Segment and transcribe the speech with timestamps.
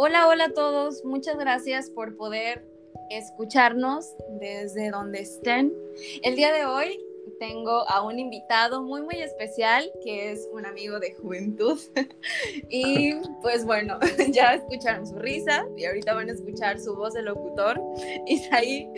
[0.00, 1.04] Hola, hola a todos.
[1.04, 2.64] Muchas gracias por poder
[3.10, 5.74] escucharnos desde donde estén.
[6.22, 7.00] El día de hoy
[7.40, 11.80] tengo a un invitado muy, muy especial que es un amigo de juventud.
[12.70, 13.98] y pues bueno,
[14.30, 17.80] ya escucharon su risa y ahorita van a escuchar su voz de locutor.
[18.28, 18.88] Isaí,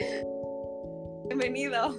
[1.28, 1.95] bienvenido.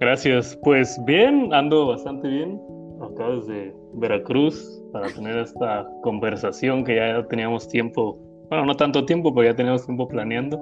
[0.00, 0.58] Gracias.
[0.62, 2.58] Pues bien, ando bastante bien.
[3.02, 9.34] Acá desde Veracruz para tener esta conversación que ya teníamos tiempo, bueno, no tanto tiempo,
[9.34, 10.60] pero ya teníamos tiempo planeando.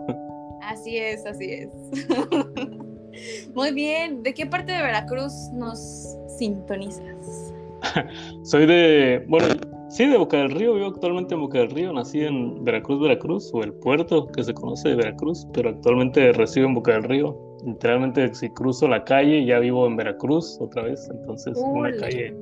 [0.63, 1.71] Así es, así es.
[3.55, 7.53] Muy bien, ¿de qué parte de Veracruz nos sintonizas?
[8.45, 9.47] Soy de, bueno,
[9.89, 13.51] sí, de Boca del Río, vivo actualmente en Boca del Río, nací en Veracruz, Veracruz,
[13.53, 17.37] o el puerto que se conoce de Veracruz, pero actualmente resido en Boca del Río.
[17.65, 22.35] Literalmente si cruzo la calle ya vivo en Veracruz otra vez, entonces una calle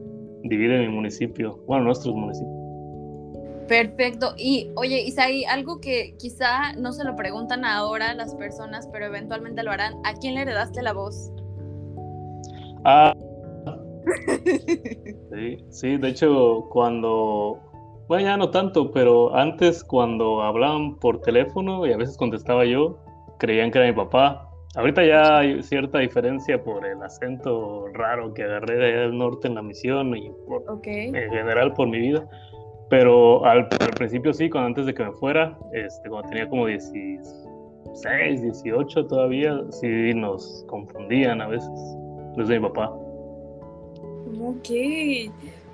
[0.45, 2.59] divide mi municipio, bueno, nuestros municipios.
[3.69, 4.33] Perfecto.
[4.39, 9.63] Y oye, Isaí, algo que quizá no se lo preguntan ahora las personas, pero eventualmente
[9.63, 9.95] lo harán.
[10.05, 11.31] ¿A quién le heredaste la voz?
[12.85, 13.15] Ah.
[15.33, 17.61] sí, sí, de hecho, cuando.
[18.09, 22.99] Bueno, ya no tanto, pero antes cuando hablaban por teléfono y a veces contestaba yo,
[23.39, 24.48] creían que era mi papá.
[24.75, 29.49] Ahorita ya hay cierta diferencia por el acento raro que agarré de allá del norte
[29.49, 32.29] en la misión y por, en general por mi vida.
[32.91, 38.43] Pero al, principio sí, cuando antes de que me fuera, este, cuando tenía como 16,
[38.43, 41.71] 18 todavía, sí nos confundían a veces
[42.37, 42.91] desde mi papá.
[44.41, 44.69] Ok,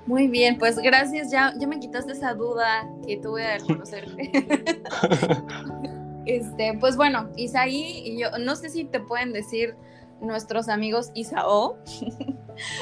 [0.05, 4.31] muy bien, pues gracias, ya, ya me quitaste esa duda que tuve de conocerte.
[6.25, 9.75] Este, pues bueno, Isaí y yo, no sé si te pueden decir
[10.21, 11.77] nuestros amigos Isao.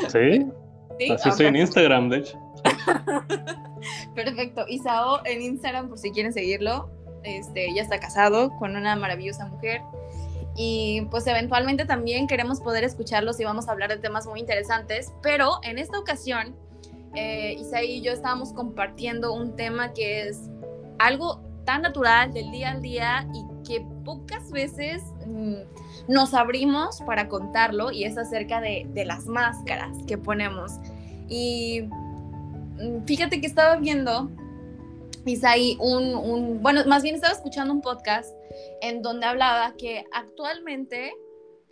[0.08, 0.46] Sí.
[1.00, 1.12] ¿Sí?
[1.12, 2.40] Así estoy en Instagram, de hecho.
[4.16, 4.66] Perfecto.
[4.68, 6.92] Isao en Instagram, por si quieren seguirlo.
[7.24, 9.82] Este, ya está casado con una maravillosa mujer.
[10.56, 15.12] Y pues eventualmente también queremos poder escucharlos y vamos a hablar de temas muy interesantes.
[15.24, 16.56] Pero en esta ocasión,
[17.16, 20.52] eh, Isaí y yo estábamos compartiendo un tema que es
[21.00, 25.56] algo tan natural del día al día y que pocas veces mm,
[26.08, 30.74] nos abrimos para contarlo y es acerca de, las máscaras que ponemos.
[31.30, 34.30] Y mm, fíjate que estaba viendo,
[35.26, 38.34] Isaí, un, un, bueno, más bien estaba escuchando un podcast
[38.82, 41.14] en donde hablaba que actualmente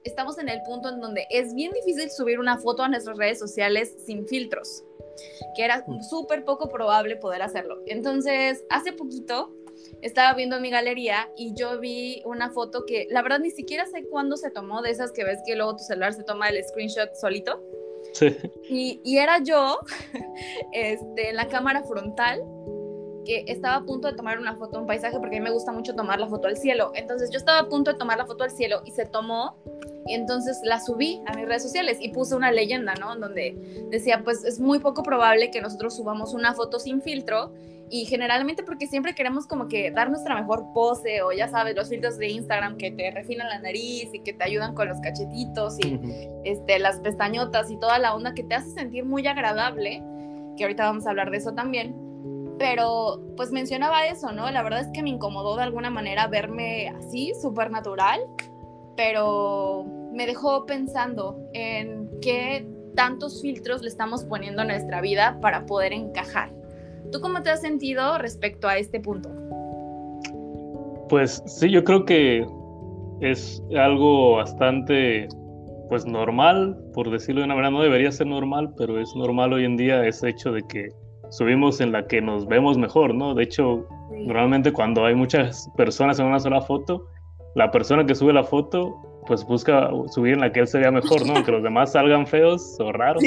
[0.03, 3.39] estamos en el punto en donde es bien difícil subir una foto a nuestras redes
[3.39, 4.83] sociales sin filtros,
[5.55, 6.01] que era mm.
[6.03, 7.81] súper poco probable poder hacerlo.
[7.85, 9.53] Entonces, hace poquito
[10.01, 14.05] estaba viendo mi galería y yo vi una foto que la verdad ni siquiera sé
[14.05, 17.13] cuándo se tomó, de esas que ves que luego tu celular se toma el screenshot
[17.15, 17.61] solito.
[18.13, 18.35] Sí.
[18.69, 19.79] Y, y era yo
[20.73, 22.41] este, en la cámara frontal
[23.25, 25.71] que estaba a punto de tomar una foto, un paisaje, porque a mí me gusta
[25.71, 26.91] mucho tomar la foto al cielo.
[26.95, 29.55] Entonces yo estaba a punto de tomar la foto al cielo y se tomó
[30.07, 33.15] y entonces la subí a mis redes sociales y puse una leyenda, ¿no?
[33.15, 33.55] Donde
[33.89, 37.51] decía, pues es muy poco probable que nosotros subamos una foto sin filtro
[37.93, 41.89] y generalmente porque siempre queremos como que dar nuestra mejor pose o ya sabes, los
[41.89, 45.77] filtros de Instagram que te refinan la nariz y que te ayudan con los cachetitos
[45.83, 45.99] y
[46.45, 50.01] este, las pestañotas y toda la onda que te hace sentir muy agradable,
[50.55, 51.93] que ahorita vamos a hablar de eso también.
[52.57, 54.49] Pero pues mencionaba eso, ¿no?
[54.51, 58.21] La verdad es que me incomodó de alguna manera verme así, súper natural,
[58.95, 62.65] pero me dejó pensando en qué
[62.95, 66.60] tantos filtros le estamos poniendo a nuestra vida para poder encajar
[67.11, 69.29] ¿Tú cómo te has sentido respecto a este punto?
[71.09, 72.45] Pues sí, yo creo que
[73.19, 75.27] es algo bastante
[75.89, 79.65] pues normal, por decirlo de una manera, no debería ser normal, pero es normal hoy
[79.65, 80.87] en día ese hecho de que
[81.31, 83.33] subimos en la que nos vemos mejor, ¿no?
[83.33, 87.05] De hecho, normalmente cuando hay muchas personas en una sola foto,
[87.55, 88.95] la persona que sube la foto
[89.27, 91.33] pues busca subir en la que él se vea mejor, ¿no?
[91.45, 93.21] Que los demás salgan feos o raros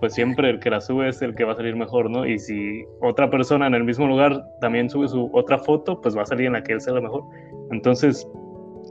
[0.00, 2.26] pues siempre el que la sube es el que va a salir mejor, ¿no?
[2.26, 6.22] Y si otra persona en el mismo lugar también sube su otra foto, pues va
[6.22, 7.24] a salir en la que él sea la mejor.
[7.70, 8.28] Entonces,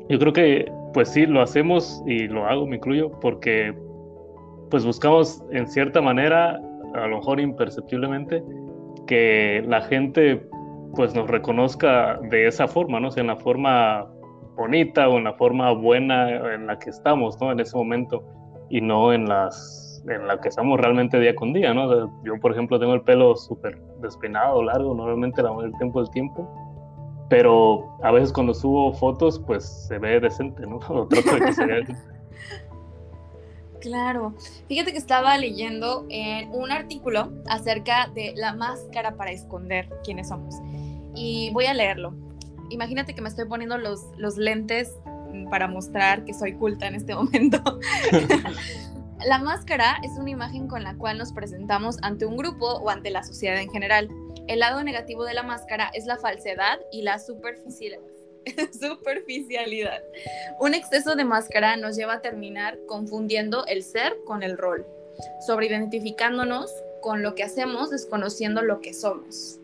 [0.09, 3.75] yo creo que pues sí, lo hacemos y lo hago, me incluyo, porque
[4.71, 6.59] pues buscamos en cierta manera,
[6.93, 8.41] a lo mejor imperceptiblemente,
[9.05, 10.47] que la gente
[10.95, 13.09] pues nos reconozca de esa forma, ¿no?
[13.09, 14.07] O sea, en la forma
[14.55, 17.51] bonita o en la forma buena en la que estamos, ¿no?
[17.51, 18.23] En ese momento
[18.69, 22.11] y no en las en la que estamos realmente día con día, ¿no?
[22.23, 26.47] yo, por ejemplo, tengo el pelo súper despeinado, largo, normalmente la mayor tiempo del tiempo,
[27.29, 30.77] pero a veces cuando subo fotos, pues se ve decente, ¿no?
[30.89, 31.83] O trato de que se vea
[33.81, 34.33] Claro.
[34.67, 40.55] Fíjate que estaba leyendo en un artículo acerca de la máscara para esconder quiénes somos.
[41.13, 42.13] y voy a leerlo.
[42.71, 44.97] Imagínate que me estoy poniendo los, los lentes
[45.51, 47.59] para mostrar que soy culta en este momento.
[49.23, 53.09] la máscara es una imagen con la cual nos presentamos ante un grupo o ante
[53.09, 54.09] la sociedad en general.
[54.47, 58.03] El lado negativo de la máscara es la falsedad y la superficialidad.
[60.59, 64.85] Un exceso de máscara nos lleva a terminar confundiendo el ser con el rol,
[65.45, 66.71] sobreidentificándonos
[67.01, 69.59] con lo que hacemos, desconociendo lo que somos.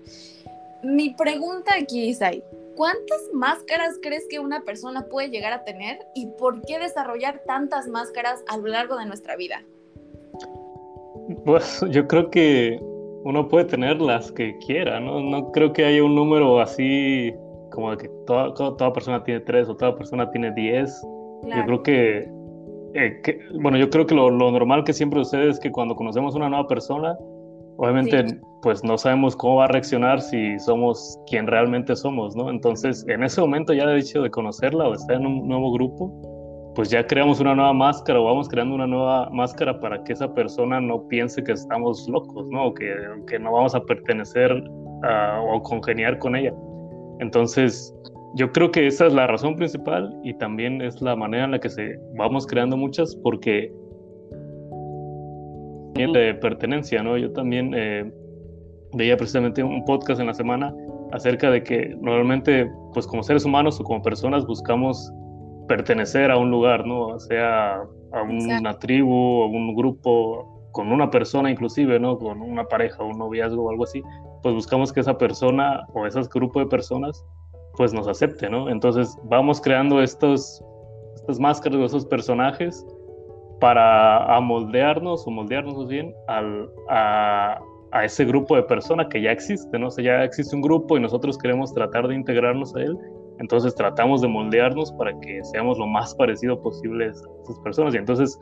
[0.81, 2.44] Mi pregunta aquí es ahí,
[2.76, 7.88] ¿cuántas máscaras crees que una persona puede llegar a tener y por qué desarrollar tantas
[7.88, 9.64] máscaras a lo largo de nuestra vida?
[11.46, 12.80] Pues yo creo que
[13.24, 15.22] uno puede tener las que quiera, ¿no?
[15.22, 17.34] No creo que haya un número así
[17.72, 21.02] como de que toda, toda persona tiene tres o toda persona tiene diez.
[21.44, 22.30] Yo creo que,
[22.94, 25.96] eh, que, bueno, yo creo que lo, lo, normal que siempre sucede es que cuando
[25.96, 27.18] conocemos una nueva persona,
[27.81, 32.51] obviamente pues no sabemos cómo va a reaccionar si somos quien realmente somos, ¿no?
[32.51, 36.72] Entonces, en ese momento ya de hecho de conocerla o estar en un nuevo grupo,
[36.75, 40.31] pues ya creamos una nueva máscara o vamos creando una nueva máscara para que esa
[40.31, 42.68] persona no piense que estamos locos, ¿no?
[42.68, 42.94] O que,
[43.25, 44.63] que no vamos a pertenecer
[45.51, 46.54] o congeniar con ella.
[47.19, 47.92] Entonces,
[48.36, 51.60] yo creo que esa es la razón principal y también es la manera en la
[51.60, 53.74] que se vamos creando muchas porque
[55.94, 57.18] de pertenencia, ¿no?
[57.18, 58.12] Yo también eh,
[58.94, 60.74] veía precisamente un podcast en la semana
[61.12, 65.12] acerca de que normalmente, pues como seres humanos o como personas buscamos
[65.68, 67.20] pertenecer a un lugar, ¿no?
[67.20, 67.82] Sea
[68.14, 72.18] a una tribu, a un grupo, con una persona inclusive, ¿no?
[72.18, 74.02] Con una pareja, un noviazgo o algo así,
[74.42, 77.24] pues buscamos que esa persona o ese grupo de personas
[77.76, 78.70] pues nos acepte, ¿no?
[78.70, 80.64] Entonces vamos creando estos,
[81.16, 82.86] estas máscaras esos personajes
[83.62, 87.62] para amoldearnos o moldearnos bien al, a,
[87.92, 89.88] a, ese grupo de personas que ya existe, ¿no?
[89.88, 92.98] O sea, ya existe un grupo y nosotros queremos tratar de integrarnos a él,
[93.40, 97.98] entonces tratamos de moldearnos para que seamos lo más parecido posible a esas personas y
[97.98, 98.38] entonces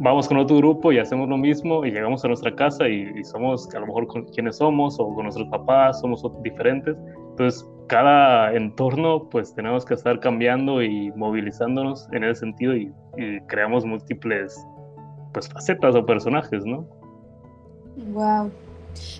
[0.00, 3.68] vamos con otro grupo y hacemos lo mismo y llegamos a nuestra casa y, somos
[3.74, 6.96] a lo mejor con quienes somos o con nuestros papás somos diferentes.
[7.38, 12.92] Entonces, cada entorno pues tenemos que estar cambiando y movilizándonos en ese sentido y,
[13.46, 14.56] creamos múltiples
[15.32, 16.86] pues facetas o personajes, ¿no?
[18.12, 18.50] Wow.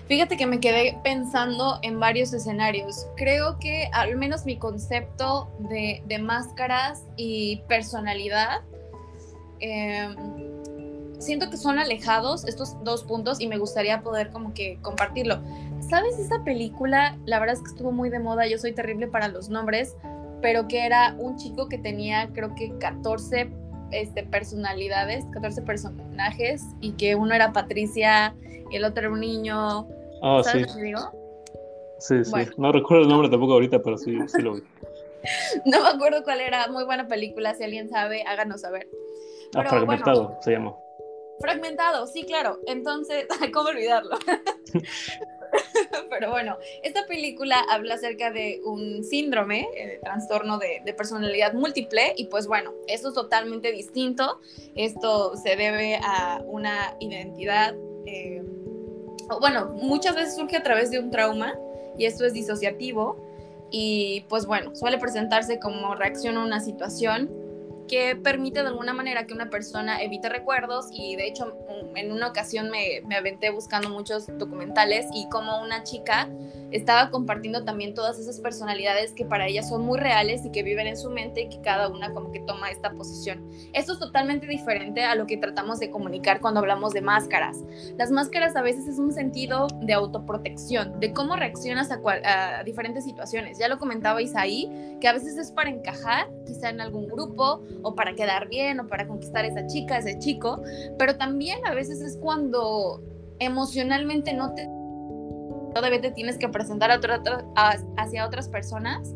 [0.07, 3.07] Fíjate que me quedé pensando en varios escenarios.
[3.15, 8.61] Creo que al menos mi concepto de, máscaras y personalidad
[9.59, 10.15] eh,
[11.19, 15.41] siento que son alejados estos dos puntos y me gustaría poder como que compartirlo.
[15.81, 17.17] ¿Sabes esa película?
[17.25, 19.95] La verdad es que estuvo muy de moda, yo soy terrible para los nombres,
[20.41, 23.49] pero que era un chico que tenía creo que 14
[23.91, 28.35] este, personalidades, 14 personajes y que uno era Patricia
[28.69, 29.87] y el otro era un niño.
[30.21, 30.69] Oh, ¿Sabes sí.
[30.69, 30.99] lo que digo?
[31.99, 32.31] Sí, sí.
[32.57, 34.63] No recuerdo el nombre tampoco ahorita, pero sí, sí lo vi.
[35.65, 36.67] no me acuerdo cuál era.
[36.67, 37.55] Muy buena película.
[37.55, 38.87] Si alguien sabe, háganos saber.
[39.55, 40.75] Ah, fragmentado se llama.
[41.39, 42.59] Fragmentado, sí, claro.
[42.67, 44.17] Entonces, ¿cómo olvidarlo?
[46.09, 52.25] Pero bueno, esta película habla acerca de un síndrome, eh, trastorno de, personalidad múltiple, y
[52.25, 54.39] pues bueno, esto es totalmente distinto.
[54.75, 57.75] Esto se debe a una identidad,
[58.05, 58.43] eh,
[59.39, 61.57] bueno, muchas veces surge a través de un trauma,
[61.97, 63.17] y esto es disociativo,
[63.71, 67.48] y pues bueno, suele presentarse como reacción a una situación
[67.89, 71.57] que permite de alguna manera que una persona evite recuerdos y de hecho
[71.95, 76.29] en una ocasión me, me aventé buscando muchos documentales y como una chica
[76.71, 80.87] estaba compartiendo también todas esas personalidades que para ella son muy reales y que viven
[80.87, 83.49] en su mente y que cada una como que toma esta posición.
[83.73, 87.57] Esto es totalmente diferente a lo que tratamos de comunicar cuando hablamos de máscaras.
[87.97, 93.57] Las máscaras a veces es un sentido de autoprotección, de cómo reaccionas a, diferentes situaciones.
[93.59, 94.69] Ya lo comentaba Isaí,
[95.01, 98.87] que a veces es para encajar, quizá en algún grupo, o para quedar bien, o
[98.87, 100.61] para conquistar a esa chica, a ese chico,
[100.97, 103.01] pero también a veces es cuando
[103.39, 104.67] emocionalmente no te
[105.73, 106.99] todavía te tienes que presentar
[107.95, 109.13] hacia otras personas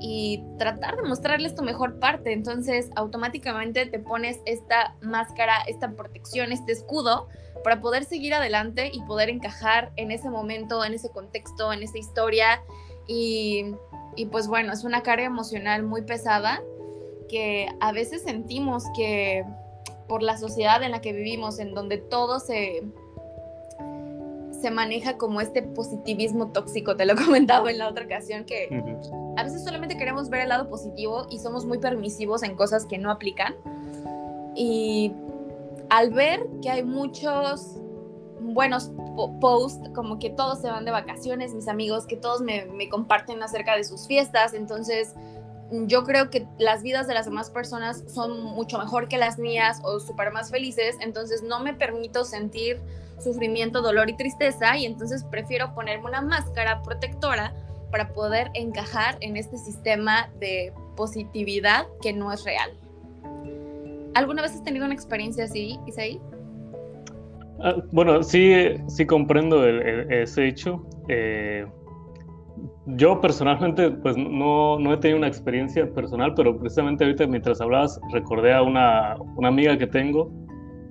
[0.00, 2.32] y tratar de mostrarles tu mejor parte.
[2.32, 7.28] Entonces, automáticamente te pones esta máscara, esta protección, este escudo
[7.62, 11.98] para poder seguir adelante y poder encajar en ese momento, en ese contexto, en esa
[11.98, 12.62] historia.
[13.06, 13.76] Y,
[14.16, 16.60] y pues bueno, es una carga emocional muy pesada
[17.28, 19.44] que a veces sentimos que
[20.08, 22.82] por la sociedad en la que vivimos, en donde todo se,
[24.62, 28.68] se maneja como este positivismo tóxico, te lo he comentado en la otra ocasión, que
[29.36, 32.96] a veces solamente queremos ver el lado positivo y somos muy permisivos en cosas que
[32.96, 33.54] no aplican.
[34.54, 35.12] Y
[35.90, 37.76] al ver que hay muchos
[38.40, 38.90] buenos
[39.40, 43.42] post como que todos se van de vacaciones, mis amigos, que todos me, me comparten
[43.42, 45.14] acerca de sus fiestas, entonces
[45.72, 49.80] yo creo que las vidas de las demás personas son mucho mejor que las mías
[49.84, 52.80] o súper más felices, entonces no me permito sentir
[53.18, 57.54] sufrimiento, dolor y tristeza y entonces prefiero ponerme una máscara protectora
[57.90, 62.70] para poder encajar en este sistema de positividad que no es real.
[64.14, 66.20] ¿Alguna vez has tenido una experiencia así, Isaí?
[67.62, 68.52] Ah, bueno, sí,
[68.88, 70.84] sí comprendo ese hecho.
[71.08, 71.66] Eh,
[72.86, 78.00] yo personalmente, pues no, no he tenido una experiencia personal, pero precisamente ahorita mientras hablabas
[78.12, 80.32] recordé a una, una amiga que tengo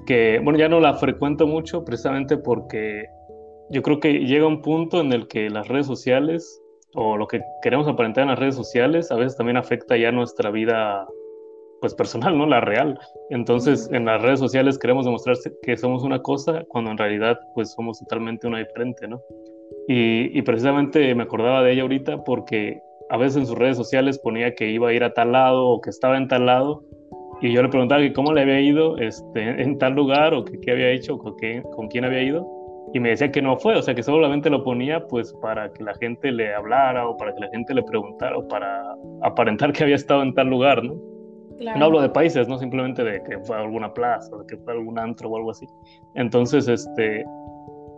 [0.05, 3.05] que, bueno, ya no la frecuento mucho precisamente porque
[3.69, 6.61] yo creo que llega un punto en el que las redes sociales
[6.93, 10.51] o lo que queremos aparentar en las redes sociales a veces también afecta ya nuestra
[10.51, 11.07] vida
[11.79, 12.45] pues personal, ¿no?
[12.45, 12.99] La real.
[13.31, 17.71] Entonces, en las redes sociales queremos demostrar que somos una cosa cuando en realidad pues
[17.71, 19.19] somos totalmente una diferente, ¿no?
[19.87, 24.55] Y, precisamente me acordaba de ella ahorita porque a veces en sus redes sociales ponía
[24.55, 26.83] que iba a ir a tal lado o que estaba en tal lado
[27.41, 30.59] y yo le preguntaba que cómo le había ido este, en tal lugar o que
[30.61, 31.35] qué había hecho o con,
[31.75, 32.47] con quién había ido
[32.93, 35.83] y me decía que no fue, o sea que solamente lo ponía pues para que
[35.83, 39.83] la gente le hablara o para que la gente le preguntara o para aparentar que
[39.83, 40.95] había estado en tal lugar, ¿no?
[41.77, 44.73] No hablo de países, no simplemente de que fue a alguna plaza, de que fue
[44.73, 45.67] a algún antro o algo así.
[46.15, 47.23] Entonces, este,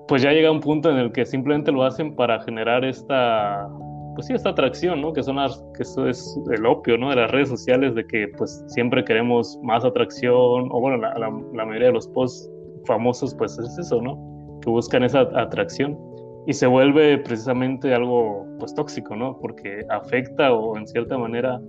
[0.08, 3.68] pues ya llega un punto en el que simplemente lo hacen para generar esta,
[4.16, 5.14] pues sí, esta atracción, ¿no?
[5.14, 7.10] Que son las, que eso es el opio, ¿no?
[7.10, 11.66] De las redes sociales, de que pues siempre queremos más atracción, o bueno, la, la,
[11.66, 12.50] mayoría de los posts
[12.86, 14.18] famosos, pues es eso, ¿no?
[14.62, 15.98] Que buscan esa atracción
[16.46, 19.40] y se vuelve precisamente algo, pues tóxico, ¿no?
[19.40, 21.62] Porque afecta o en cierta manera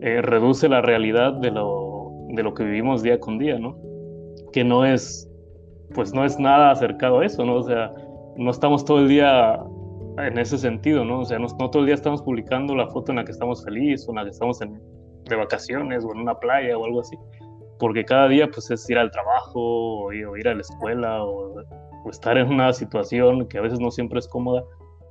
[0.00, 3.76] eh, reduce la realidad de lo, de lo que vivimos día con día, ¿no?
[4.52, 5.27] Que no es
[5.94, 7.56] pues no es nada acercado a eso, ¿no?
[7.56, 7.92] O sea,
[8.36, 9.58] no estamos todo el día
[10.18, 11.20] en ese sentido, ¿no?
[11.20, 14.06] O sea, no, todo el día estamos publicando la foto en la que estamos felices
[14.08, 17.16] o en la que estamos de vacaciones o en una playa o algo así,
[17.78, 21.62] porque cada día pues es ir al trabajo o ir, a la escuela o,
[22.10, 24.64] estar en una situación que a veces no siempre es cómoda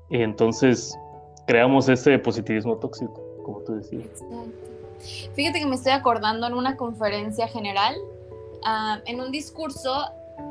[0.10, 0.98] y entonces
[1.46, 4.24] creamos ese positivismo tóxico, como tú decías.
[5.36, 7.94] Fíjate que me estoy acordando en una conferencia general,
[8.64, 9.92] ah, en un discurso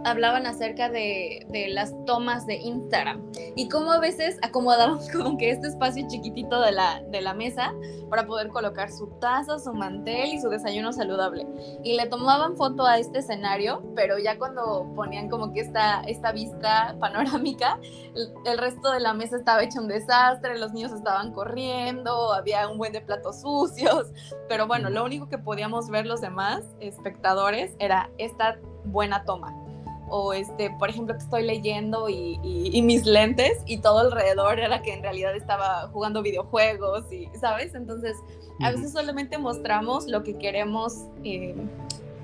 [0.07, 5.51] hablaban acerca de, de, las tomas de Instagram y cómo a veces acomodamos como que
[5.51, 7.75] este espacio chiquitito de la, de la mesa
[8.09, 11.47] para poder colocar su taza, su mantel y su desayuno saludable.
[11.83, 16.31] Y le tomaban foto a este escenario, pero ya cuando ponían como que esta, esta
[16.31, 17.81] vista panorámica,
[18.15, 22.69] el, el resto de la mesa estaba hecho un desastre, los niños estaban corriendo, había
[22.69, 24.13] un buen de platos sucios,
[24.49, 29.67] pero bueno, lo único que podíamos ver los demás espectadores era esta buena toma
[30.09, 32.39] o este, por ejemplo, que estoy leyendo y,
[32.83, 37.75] mis lentes y todo alrededor era que en realidad estaba jugando videojuegos y, ¿sabes?
[37.75, 38.17] Entonces,
[38.61, 41.55] a veces solamente mostramos lo que queremos, eh,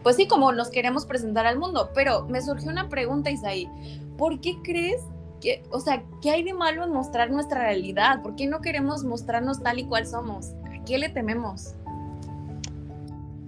[0.02, 3.68] pues sí, como nos queremos presentar al mundo, pero me surgió una pregunta, Isaí,
[4.16, 5.02] ¿por qué crees
[5.40, 8.22] que, o sea, qué hay de malo en mostrar nuestra realidad?
[8.22, 10.52] ¿Por qué no queremos mostrarnos tal y cual somos?
[10.72, 11.74] ¿A qué le tememos?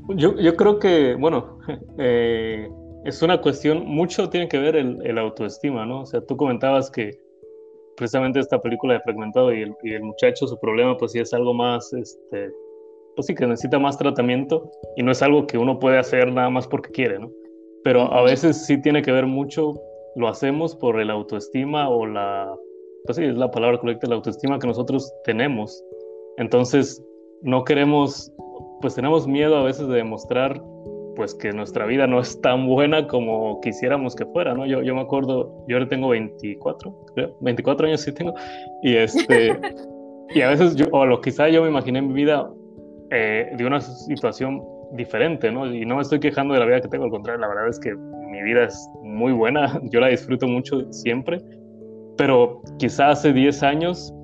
[0.08, 1.58] Yo, yo creo que, bueno,
[1.98, 2.70] eh,
[3.04, 6.02] es una cuestión, mucho tiene que ver el, el, autoestima, ¿no?
[6.02, 7.20] O sea, tú comentabas que
[7.96, 11.32] precisamente esta película de Fragmentado y el, y el, muchacho, su problema, pues sí es
[11.34, 12.50] algo más, este,
[13.14, 16.49] pues sí que necesita más tratamiento y no es algo que uno puede hacer nada
[16.49, 17.30] más porque quiere, ¿no?
[17.84, 19.75] Pero a veces sí tiene que ver mucho,
[20.16, 22.54] lo hacemos por el autoestima o la,
[23.04, 25.84] pues sí, es la palabra correcta, la autoestima que nosotros tenemos.
[26.38, 27.04] Entonces,
[27.42, 28.32] no queremos,
[28.80, 30.58] pues tenemos miedo a veces de demostrar
[31.14, 34.66] pues que nuestra vida no es tan buena como quisiéramos que fuera, ¿no?
[34.66, 38.35] Yo, yo me acuerdo, yo ahora tengo 24, creo, 24 años sí tengo,
[38.83, 39.59] y este,
[40.35, 42.50] y a veces yo, o lo quizá yo me imaginé en mi vida
[43.11, 45.66] eh, de una situación diferente, ¿no?
[45.73, 47.78] Y no me estoy quejando de la vida que tengo, al contrario, la verdad es
[47.78, 51.40] que mi vida es muy buena, yo la disfruto mucho siempre,
[52.16, 54.14] pero quizá hace 10 años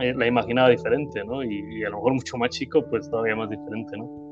[0.00, 1.42] eh, la imaginaba diferente, ¿no?
[1.42, 4.30] Y, y a lo mejor mucho más chico, pues todavía más diferente, ¿no?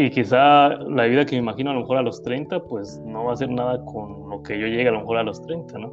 [0.00, 3.24] Y quizá la vida que me imagino a lo mejor a los 30, pues no
[3.24, 5.78] va a ser nada con lo que yo llegue a lo mejor a los 30,
[5.78, 5.92] ¿no?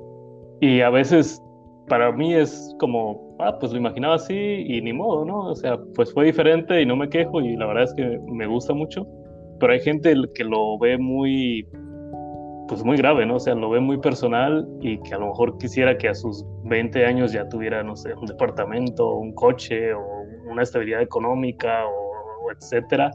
[0.61, 1.43] Y a veces
[1.89, 5.39] para mí es como, ah, pues lo imaginaba así y ni modo, ¿no?
[5.47, 8.47] O sea, pues fue diferente y no me quejo y la verdad es que me
[8.47, 9.05] gusta mucho,
[9.59, 11.67] pero hay gente que lo ve muy,
[12.69, 13.35] pues muy grave, ¿no?
[13.35, 16.45] O sea, lo ve muy personal y que a lo mejor quisiera que a sus
[16.63, 20.01] 20 años ya tuviera, no sé, un departamento, un coche o
[20.49, 23.11] una estabilidad económica o, o etcétera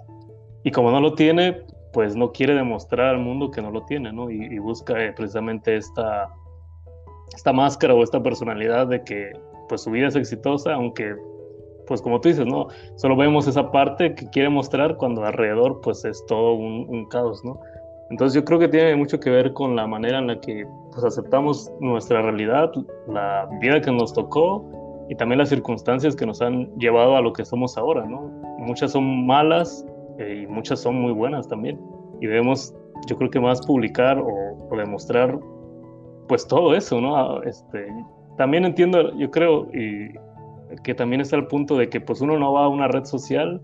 [0.64, 4.12] y como no lo tiene, pues no quiere demostrar al mundo que no lo tiene,
[4.12, 4.30] ¿no?
[4.30, 6.28] Y, busca eh, precisamente esta,
[7.34, 9.32] esta máscara o esta personalidad de que
[9.68, 11.16] pues su vida es exitosa, aunque
[11.86, 12.68] pues como tú dices, ¿no?
[12.96, 17.44] Solo vemos esa parte que quiere mostrar cuando alrededor pues es todo un, un caos,
[17.44, 17.60] ¿no?
[18.10, 21.02] Entonces yo creo que tiene mucho que ver con la manera en la que pues,
[21.02, 22.70] aceptamos nuestra realidad,
[23.08, 24.64] la vida que nos tocó
[25.08, 28.20] y también las circunstancias que nos han llevado a lo que somos ahora, ¿no?
[28.58, 29.86] Muchas son malas
[30.22, 31.80] eh, y muchas son muy buenas también.
[32.20, 32.74] Y debemos,
[33.06, 35.38] yo creo que más publicar o, o demostrar
[36.28, 37.42] pues todo eso, ¿no?
[37.42, 37.86] Este,
[38.36, 40.14] también entiendo, yo creo, y
[40.82, 43.60] que también está el punto de que pues uno no va a una red social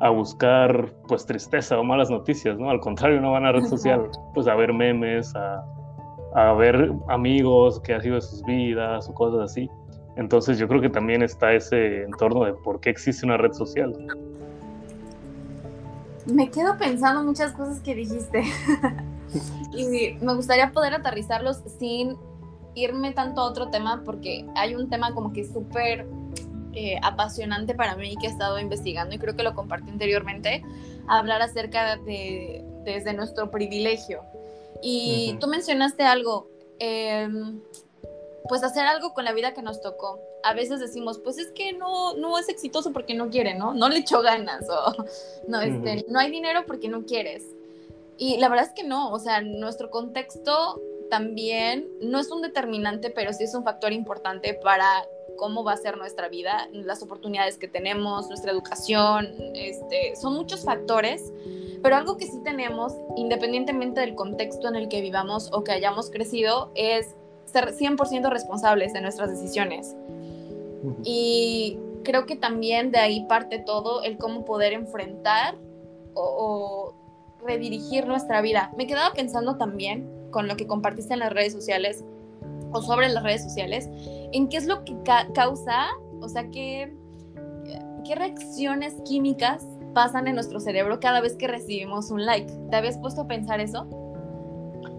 [0.00, 2.70] a buscar pues tristeza o malas noticias, ¿no?
[2.70, 5.64] Al contrario, no van a red social pues a ver memes, a,
[6.34, 9.68] a ver amigos que ha sido de sus vidas o cosas así.
[10.16, 13.92] Entonces yo creo que también está ese entorno de por qué existe una red social.
[16.32, 18.42] Me quedo pensando muchas cosas que dijiste
[19.72, 22.16] y me gustaría poder aterrizarlos sin
[22.74, 26.06] irme tanto a otro tema porque hay un tema como que súper
[26.74, 30.62] eh, apasionante para mí que he estado investigando y creo que lo compartí anteriormente,
[31.08, 34.22] hablar acerca de desde nuestro privilegio.
[34.82, 37.60] Y tú mencionaste algo, em,
[38.48, 40.20] pues hacer algo con la vida que nos tocó.
[40.42, 43.74] A veces decimos, pues es que no, no es exitoso porque no quiere, ¿no?
[43.74, 45.04] No le echó ganas o
[45.48, 47.44] no, este, no hay dinero porque no quieres.
[48.16, 53.10] Y la verdad es que no, o sea, nuestro contexto también no es un determinante,
[53.10, 54.86] pero sí es un factor importante para
[55.36, 60.64] cómo va a ser nuestra vida, las oportunidades que tenemos, nuestra educación, este, son muchos
[60.64, 61.32] factores,
[61.82, 66.10] pero algo que sí tenemos, independientemente del contexto en el que vivamos o que hayamos
[66.10, 67.14] crecido, es
[67.46, 69.94] ser 100% responsables de nuestras decisiones.
[71.04, 75.56] Y creo que también de ahí parte todo el cómo poder enfrentar
[76.14, 76.94] o,
[77.42, 78.72] o redirigir nuestra vida.
[78.76, 82.04] Me quedaba pensando también con lo que compartiste en las redes sociales
[82.72, 83.88] o sobre las redes sociales,
[84.32, 84.96] en qué es lo que
[85.34, 85.86] causa,
[86.20, 86.94] o sea, qué,
[88.04, 92.52] qué reacciones químicas pasan en nuestro cerebro cada vez que recibimos un like.
[92.70, 93.86] ¿Te habías puesto a pensar eso?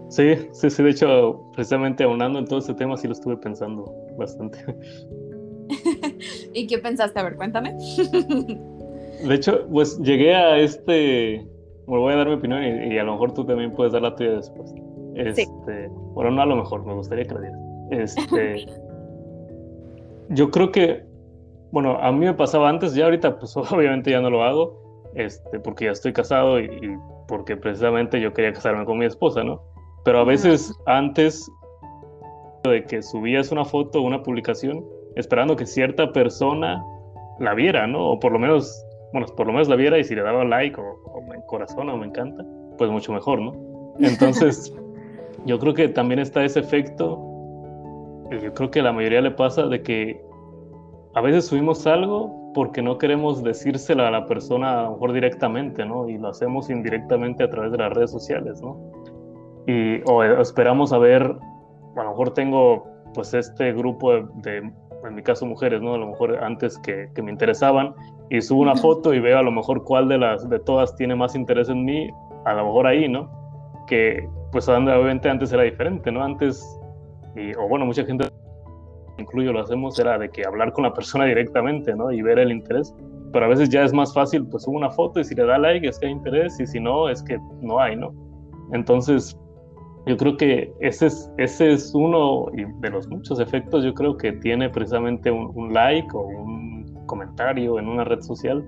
[0.08, 3.94] Sí, sí, sí, de hecho, precisamente aunando en todo este tema, sí lo estuve pensando
[4.18, 4.58] bastante.
[6.54, 7.18] ¿Y qué pensaste?
[7.20, 7.74] A ver, cuéntame.
[9.26, 11.46] de hecho, pues llegué a este,
[11.86, 14.02] bueno, voy a dar mi opinión y, y, a lo mejor tú también puedes dar
[14.02, 14.72] la tuya después.
[15.14, 17.60] Este, Bueno, no a lo mejor, me gustaría que lo dieras.
[17.90, 18.66] Este,
[20.30, 21.04] yo creo que,
[21.72, 25.58] bueno, a mí me pasaba antes, ya ahorita pues obviamente ya no lo hago, este,
[25.60, 26.68] porque ya estoy casado y,
[27.26, 29.62] porque precisamente yo quería casarme con mi esposa, ¿no?
[30.04, 31.50] Pero a veces antes
[32.64, 34.84] de que subías una foto o una publicación,
[35.16, 36.82] esperando que cierta persona
[37.38, 38.12] la viera, ¿no?
[38.12, 40.80] O por lo menos, bueno, por lo menos la viera y si le daba like
[40.80, 42.44] o, o me corazón o me encanta,
[42.78, 43.52] pues mucho mejor, ¿no?
[44.00, 44.74] Entonces,
[45.46, 47.18] yo creo que también está ese efecto,
[48.30, 50.20] yo creo que a la mayoría le pasa de que
[51.14, 55.84] a veces subimos algo porque no queremos decírselo a la persona a lo mejor directamente,
[55.84, 56.08] ¿no?
[56.08, 58.78] Y lo hacemos indirectamente a través de las redes sociales, ¿no?
[59.66, 64.72] Y, o, esperamos a ver, a lo mejor tengo pues este grupo de, de,
[65.06, 65.94] en mi caso mujeres, ¿no?
[65.94, 67.94] A lo mejor antes que, que me interesaban
[68.30, 71.16] y subo una foto y veo a lo mejor cuál de las de todas tiene
[71.16, 72.10] más interés en mí,
[72.44, 73.28] a lo mejor ahí, ¿no?
[73.86, 76.22] Que pues obviamente antes era diferente, ¿no?
[76.22, 76.64] Antes,
[77.36, 78.28] y, o bueno, mucha gente,
[79.18, 82.10] incluyo lo hacemos, era de que hablar con la persona directamente, ¿no?
[82.10, 82.94] Y ver el interés.
[83.32, 85.56] Pero a veces ya es más fácil, pues subo una foto y si le da
[85.58, 88.12] like es que hay interés y si no, es que no hay, ¿no?
[88.72, 89.38] Entonces,
[90.10, 94.32] yo creo que ese es, ese es uno de los muchos efectos, yo creo que
[94.32, 98.66] tiene precisamente un, un like o un comentario en una red social,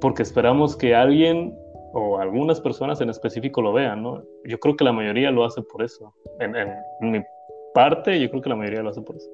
[0.00, 1.54] porque esperamos que alguien
[1.92, 4.22] o algunas personas en específico lo vean, ¿no?
[4.46, 6.14] Yo creo que la mayoría lo hace por eso.
[6.40, 7.22] En, en, en, mi
[7.74, 9.28] parte, yo creo que la mayoría lo hace por eso.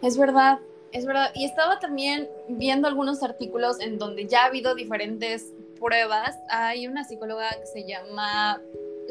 [0.00, 0.60] Es verdad,
[0.92, 1.30] es verdad.
[1.34, 6.38] Y estaba también viendo algunos artículos en donde ya ha habido diferentes pruebas.
[6.48, 8.62] Hay una psicóloga que se llama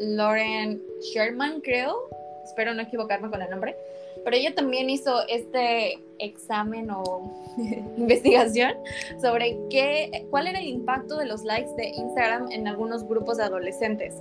[0.02, 1.96] Lauren Sherman, creo.
[2.44, 3.76] Espero no equivocarme con el nombre
[4.24, 7.32] pero ella también hizo este examen o
[7.96, 8.74] investigación
[9.20, 13.44] sobre qué, cuál era el impacto de los likes de Instagram en algunos grupos de
[13.44, 14.14] adolescentes.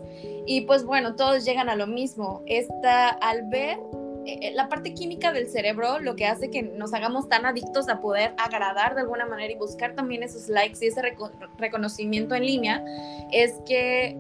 [0.46, 2.41] Y pues bueno, todos llegan a lo mismo.
[2.48, 3.78] Esta, al ver
[4.26, 8.02] eh, la parte química del cerebro, lo que hace que nos hagamos tan adictos a
[8.02, 12.46] poder agradar de alguna manera y buscar también esos likes y ese reco reconocimiento en
[12.46, 12.84] línea,
[13.32, 14.17] es que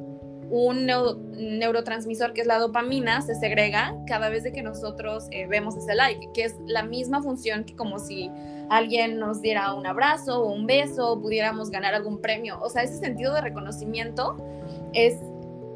[0.51, 5.95] un neurotransmisor que es la dopamina se segrega cada vez que nosotros eh, vemos ese
[5.95, 8.29] like, que es la misma función que como si
[8.69, 12.59] alguien nos diera un abrazo o un beso, o pudiéramos ganar algún premio.
[12.61, 14.35] O sea, ese sentido de reconocimiento
[14.93, 15.17] es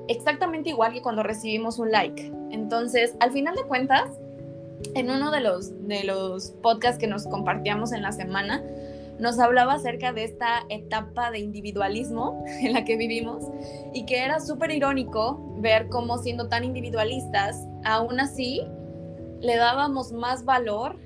[0.09, 2.33] exactamente igual que cuando recibimos un like.
[2.51, 4.11] Entonces, al final de cuentas,
[4.93, 8.61] en uno de los, de los podcasts que nos compartíamos en la semana,
[9.19, 13.43] nos hablaba acerca de esta etapa de individualismo en la que vivimos
[13.93, 18.62] y que era súper irónico ver cómo siendo tan individualistas, aún así
[19.39, 20.97] le dábamos más valor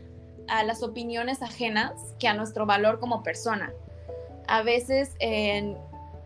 [0.47, 3.71] a las opiniones ajenas que a nuestro valor como persona.
[4.47, 5.77] A veces en,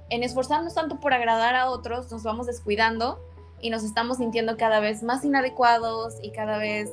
[0.09, 3.19] esforzarnos tanto por agradar a otros nos vamos descuidando
[3.59, 6.89] y nos estamos sintiendo cada vez más inadecuados y cada vez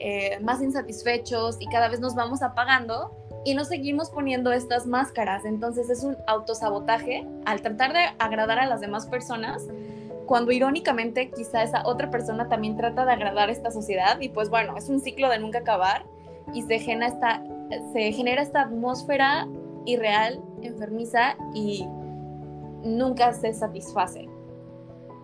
[0.00, 5.46] eh, más insatisfechos y cada vez nos vamos apagando y nos seguimos poniendo estas máscaras.
[5.46, 9.66] Entonces es un autosabotaje al tratar de agradar a las demás personas,
[10.26, 14.50] cuando irónicamente quizá esa otra persona también trata de agradar a esta sociedad y pues
[14.50, 16.04] bueno, es un ciclo de nunca acabar
[16.52, 17.42] y se genera esta,
[17.94, 19.48] se genera esta atmósfera
[19.86, 21.86] irreal, enfermiza y
[22.84, 24.28] nunca se satisface.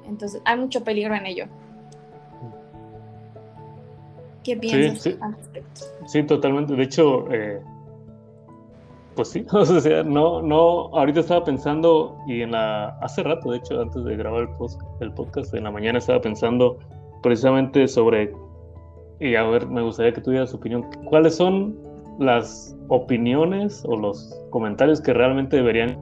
[0.06, 1.44] Entonces hay mucho peligro en ello.
[4.42, 5.18] ¿Qué piensas sí,
[6.06, 6.22] sí.
[6.22, 6.74] totalmente.
[6.74, 7.62] De hecho, eh,
[9.14, 13.58] pues sí, o sea, no, no, ahorita estaba pensando, y en la, hace rato, de
[13.58, 16.78] hecho, antes de grabar el, post, el podcast, en la mañana estaba pensando
[17.22, 18.32] precisamente sobre,
[19.20, 21.76] y a ver, me gustaría que tuvieras opinión, ¿cuáles son
[22.18, 25.98] las opiniones o los comentarios que realmente deberían,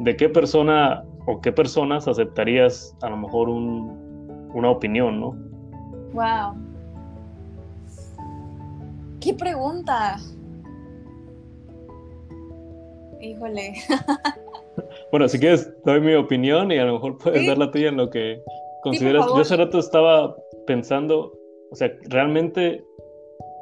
[0.00, 5.36] de qué persona o qué personas aceptarías a lo mejor un, una opinión, ¿no?
[6.12, 6.54] Wow.
[9.20, 10.18] ¿Qué pregunta?
[13.22, 13.74] Híjole.
[15.12, 17.96] bueno, si quieres, doy mi opinión y a lo mejor puedes dar la tuya en
[17.96, 18.42] lo que
[18.82, 19.26] consideras.
[19.28, 21.32] Yo hace rato estaba pensando,
[21.70, 22.84] o sea, realmente,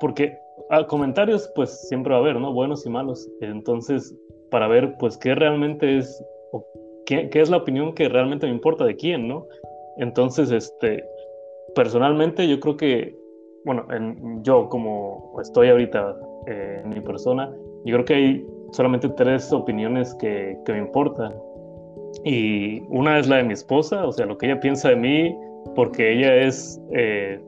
[0.00, 0.38] porque
[0.70, 2.54] ah, comentarios, pues siempre va a haber, ¿no?
[2.54, 3.28] Buenos y malos.
[3.42, 4.16] Entonces,
[4.50, 6.64] para ver, pues, qué realmente es, o
[7.04, 9.46] qué, qué es la opinión que realmente me importa de quién, ¿no?
[9.98, 11.04] Entonces, este,
[11.74, 13.14] personalmente, yo creo que,
[13.66, 19.08] bueno, en, yo como estoy ahorita eh, en mi persona, yo creo que hay solamente
[19.10, 21.32] tres opiniones que, me importan.
[22.24, 25.36] Y una es la de mi esposa, o sea, lo que ella piensa de mí,
[25.74, 27.40] porque ella es, eh,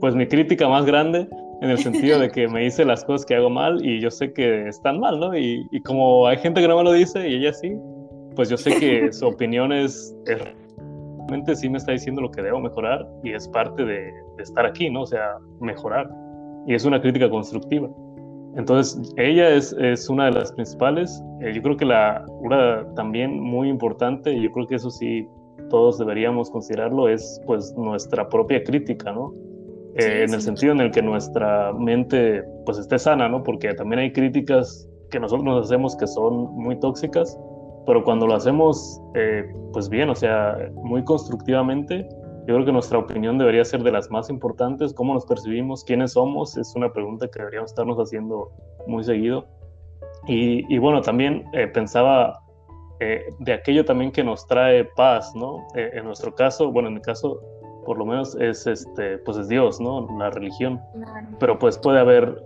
[0.00, 1.28] pues, mi crítica más grande,
[1.62, 4.32] en el sentido de que me dice las cosas que hago mal y yo sé
[4.32, 5.36] que están mal, ¿no?
[5.36, 7.76] Y, como hay gente que no me lo dice y ella sí,
[8.34, 12.60] pues yo sé que su opinión es, realmente sí me está diciendo lo que debo
[12.60, 15.02] mejorar y es parte de, de estar aquí, ¿no?
[15.02, 16.10] O sea, mejorar.
[16.66, 17.88] Y es una crítica constructiva.
[18.56, 21.22] Entonces, ella es, es una de las principales.
[21.42, 25.28] Eh, yo creo que la, una también muy importante, y yo creo que eso sí
[25.68, 29.34] todos deberíamos considerarlo, es pues nuestra propia crítica, ¿no?
[29.96, 33.42] Eh, en el sentido en el que nuestra mente pues esté sana, ¿no?
[33.42, 37.38] Porque también hay críticas que nosotros nos hacemos que son muy tóxicas,
[37.86, 42.06] pero cuando lo hacemos eh, pues bien, o sea, muy constructivamente,
[42.46, 44.94] yo creo que nuestra opinión debería ser de las más importantes.
[44.94, 45.82] ¿Cómo nos percibimos?
[45.82, 46.56] ¿Quiénes somos?
[46.56, 48.52] Es una pregunta que deberíamos estarnos haciendo
[48.86, 49.46] muy seguido.
[50.28, 52.40] Y, bueno, también eh, pensaba
[53.00, 55.66] eh, de aquello también que nos trae paz, ¿no?
[55.74, 57.40] Eh, en nuestro caso, bueno, en mi caso,
[57.84, 60.06] por lo menos es, este, pues es Dios, ¿no?
[60.16, 60.80] La religión.
[61.40, 62.40] Pero pues puede haber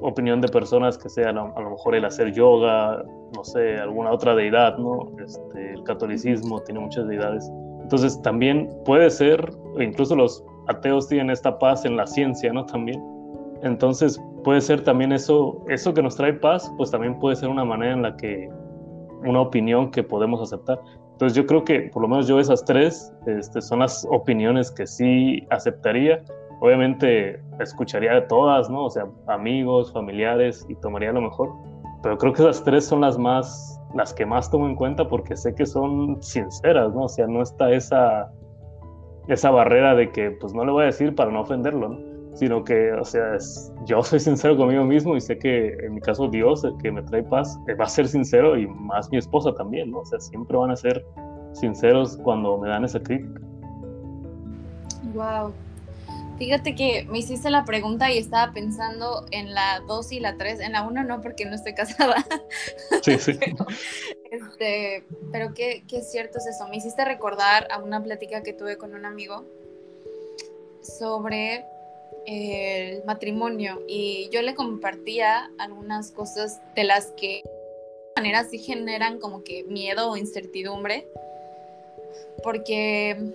[0.00, 3.02] opinión de personas que sean a, lo mejor el hacer yoga,
[3.34, 5.12] no sé, alguna otra deidad, ¿no?
[5.22, 7.50] Este, el catolicismo tiene muchas deidades.
[7.88, 12.66] Entonces también puede ser, incluso los ateos tienen esta paz en la ciencia, ¿no?
[12.66, 13.02] También.
[13.62, 17.64] Entonces puede ser también eso, eso que nos trae paz, pues también puede ser una
[17.64, 18.50] manera en la que,
[19.24, 20.78] una opinión que podemos aceptar.
[21.12, 24.86] Entonces yo creo que por lo menos yo esas tres este, son las opiniones que
[24.86, 26.22] sí aceptaría.
[26.60, 28.84] Obviamente escucharía de todas, ¿no?
[28.84, 31.54] O sea, amigos, familiares y tomaría lo mejor.
[32.02, 35.36] Pero creo que esas tres son las más las que más tomo en cuenta porque
[35.36, 37.04] sé que son sinceras, ¿no?
[37.04, 38.30] O sea, no está esa,
[39.28, 41.98] esa barrera de que pues no le voy a decir para no ofenderlo, ¿no?
[42.34, 43.36] Sino que, o sea,
[43.86, 47.22] yo soy sincero conmigo mismo y sé que en mi caso Dios, que me trae
[47.22, 50.00] paz, eh, va a ser sincero y más mi esposa también, ¿no?
[50.00, 51.04] O sea, siempre van a ser
[51.52, 53.40] sinceros cuando me dan esa crítica.
[55.14, 55.52] Wow,
[56.38, 60.60] Fíjate que me hiciste la pregunta y estaba pensando en la 2 y la 3,
[60.60, 62.24] en la 1 no porque no estoy casada.
[63.02, 63.32] Sí, sí.
[63.40, 63.66] pero,
[64.30, 66.68] este, pero qué, qué cierto es eso.
[66.68, 69.44] Me hiciste recordar a una plática que tuve con un amigo
[70.82, 71.64] sobre
[72.26, 79.18] el matrimonio y yo le compartía algunas cosas de las que de manera sí generan
[79.18, 81.06] como que miedo o incertidumbre
[82.42, 83.32] porque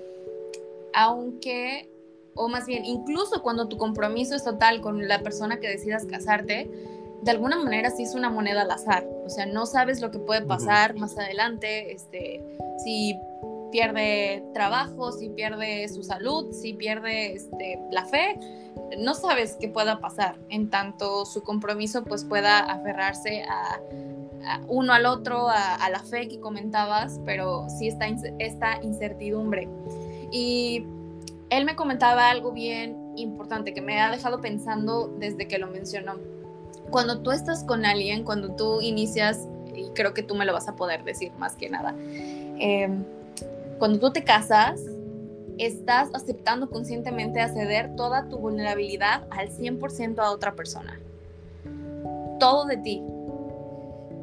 [0.93, 1.89] aunque
[2.35, 6.69] o más bien, incluso cuando tu compromiso es total con la persona que decidas casarte,
[7.21, 9.07] de alguna manera sí es una moneda al azar.
[9.25, 12.43] O sea, no sabes lo que puede pasar más adelante, este,
[12.83, 13.17] si
[13.71, 18.37] pierde trabajo, si pierde su salud, si pierde este, la fe,
[18.99, 23.79] no sabes qué pueda pasar, en tanto su compromiso pues pueda aferrarse a,
[24.67, 28.07] uno al otro, a, la fe que comentabas, pero sí está
[28.39, 29.69] esta incertidumbre.
[30.31, 30.85] Y
[31.57, 36.15] él me comentaba algo bien importante que me ha dejado pensando desde que lo mencionó.
[36.89, 40.67] Cuando tú estás con alguien, cuando tú inicias, y creo que tú me lo vas
[40.67, 41.95] a poder decir más que nada,
[42.59, 43.03] em,
[43.79, 44.79] cuando tú te casas,
[45.57, 50.99] estás aceptando conscientemente a ceder toda tu vulnerabilidad al 100% a otra persona.
[52.39, 53.03] Todo de ti.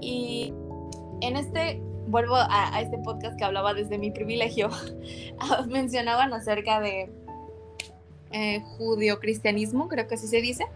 [0.00, 0.52] Y
[1.20, 4.70] en este, vuelvo a, este podcast que hablaba desde mi privilegio,
[5.68, 7.10] mencionaban acerca de
[8.32, 10.66] eh, judio-cristianismo, creo que así se dice,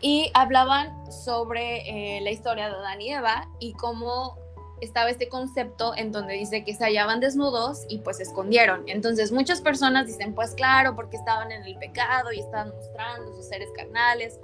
[0.00, 4.36] y hablaban sobre eh, la historia de Adán y Eva y cómo
[4.80, 8.84] estaba este concepto en donde dice que se hallaban desnudos y pues se escondieron.
[8.86, 13.46] Entonces muchas personas dicen, pues claro, porque estaban en el pecado y estaban mostrando sus
[13.46, 14.38] seres carnales,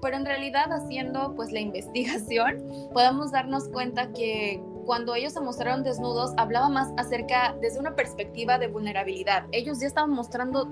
[0.00, 5.82] pero en realidad haciendo pues la investigación podemos darnos cuenta que cuando ellos se mostraron
[5.82, 9.46] desnudos hablaba más acerca desde una perspectiva de vulnerabilidad.
[9.50, 10.68] Ellos ya estaban mostrando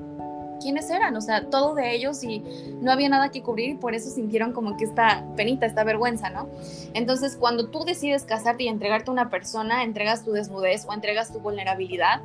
[0.63, 2.41] quiénes eran, o sea, todo de ellos y
[2.81, 6.31] no había nada que cubrir y por eso sintieron como que esta penita, esta vergüenza,
[6.31, 6.49] ¿no?
[6.95, 11.33] Entonces, cuando tú decides casarte y entregarte a una persona, entregas tu desnudez o entregas
[11.33, 12.23] tu vulnerabilidad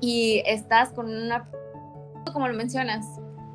[0.00, 1.48] y estás con una,
[2.32, 3.06] como lo mencionas,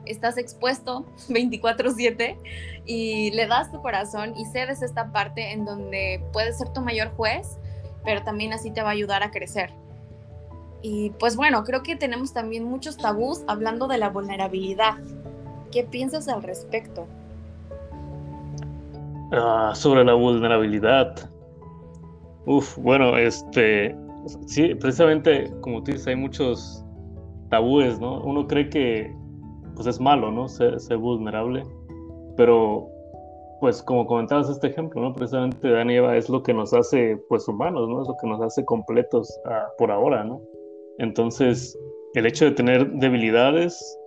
[0.06, 2.38] estás expuesto 24/7
[2.86, 7.16] y le das tu corazón y cedes esta parte en donde puedes ser tu mayor
[7.16, 7.58] juez,
[8.04, 9.74] pero también así te va a ayudar a crecer.
[10.84, 14.96] Y pues bueno, creo que tenemos también muchos tabús hablando de la vulnerabilidad.
[15.72, 17.08] ¿Qué piensas al respecto?
[19.32, 21.32] Ah, sobre la vulnerabilidad.
[22.46, 23.96] Uf, bueno, este,
[24.46, 26.84] sí, precisamente como tú dices, hay muchos
[27.50, 28.22] tabúes, ¿no?
[28.22, 29.16] Uno cree que
[29.76, 30.50] pues es malo, ¿no?
[30.50, 31.64] Ser, vulnerable,
[32.36, 32.90] pero
[33.62, 35.14] pues como comentabas este ejemplo, ¿no?
[35.14, 38.02] Precisamente Daniela es lo que nos hace pues humanos, ¿no?
[38.02, 40.42] Es lo que nos hace completos ah, por ahora, ¿no?
[41.00, 41.78] Entonces,
[42.14, 44.00] el hecho de tener debilidades,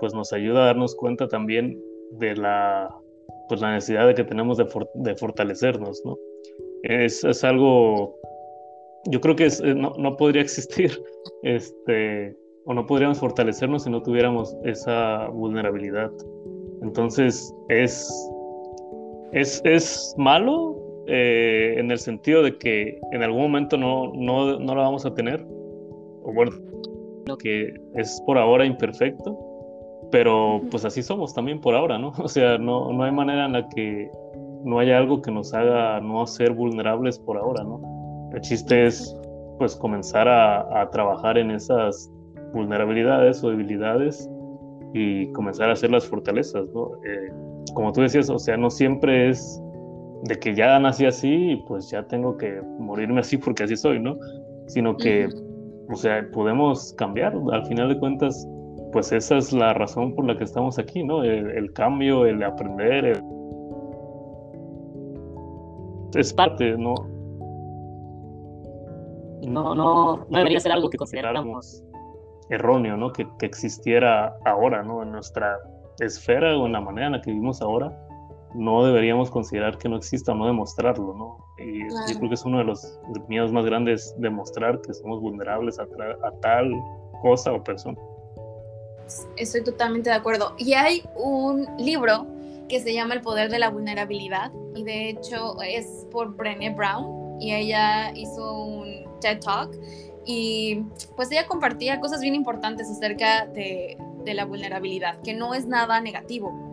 [0.00, 1.78] pues nos ayuda a darnos cuenta también
[2.12, 2.88] de la,
[3.48, 6.16] pues, la necesidad de que tenemos de, fortalecernos, ¿no?
[6.82, 8.18] Es, es, algo,
[9.06, 10.90] yo creo que eh, no, no, podría existir,
[11.42, 16.10] este, o no podríamos fortalecernos si no tuviéramos esa vulnerabilidad.
[16.82, 18.10] Entonces, es,
[19.32, 24.74] es, es malo eh, en el sentido de que en algún momento no, no, no
[24.74, 25.44] la vamos a tener,
[26.24, 26.52] o bueno,
[27.38, 29.38] que es por ahora imperfecto,
[30.10, 32.12] pero pues así somos también por ahora, ¿no?
[32.22, 34.10] O sea, no, no hay manera en la que
[34.64, 37.80] no haya algo que nos haga no ser vulnerables por ahora, ¿no?
[38.32, 39.16] El chiste es
[39.58, 42.10] pues comenzar a, trabajar en esas
[42.52, 44.28] vulnerabilidades o debilidades
[44.92, 46.92] y comenzar a hacer las fortalezas, ¿no?
[47.04, 47.32] Eh,
[47.74, 49.62] como tú decías, o sea, no siempre es
[50.24, 54.00] de que ya nací así y pues ya tengo que morirme así porque así soy,
[54.00, 54.16] ¿no?
[54.66, 55.28] Sino que
[55.88, 57.34] o sea, podemos cambiar.
[57.52, 58.46] Al final de cuentas,
[58.92, 61.22] pues esa es la razón por la que estamos aquí, ¿no?
[61.24, 63.22] El, cambio, el aprender.
[66.14, 66.94] Es parte, ¿no?
[69.42, 71.82] No, no, no debería ser algo que consideráramos
[72.50, 73.12] erróneo, ¿no?
[73.12, 75.02] Que, que existiera ahora, ¿no?
[75.02, 75.58] En nuestra
[76.00, 77.92] esfera o en la manera en la que vivimos ahora
[78.54, 81.46] no deberíamos considerar que no exista, no demostrarlo, ¿no?
[81.58, 85.78] Y yo creo que es uno de los miedos más grandes, demostrar que somos vulnerables
[85.78, 85.86] a,
[86.40, 86.72] tal
[87.20, 87.98] cosa o persona.
[89.36, 90.54] Estoy totalmente de acuerdo.
[90.58, 92.26] Y hay un libro
[92.68, 97.40] que se llama El Poder de la Vulnerabilidad y de hecho es por Brené Brown
[97.40, 99.76] y ella hizo un TED Talk
[100.24, 100.82] y
[101.16, 106.00] pues ella compartía cosas bien importantes acerca de, de la vulnerabilidad, que no es nada
[106.00, 106.71] negativo,